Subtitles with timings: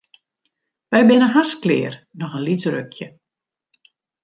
[0.91, 3.07] Wy binne hast klear, noch in lyts rukje.